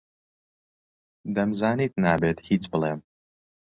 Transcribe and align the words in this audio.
دەمزانی 1.35 1.93
نابێت 2.03 2.37
هیچ 2.49 2.63
بڵێم. 2.71 2.99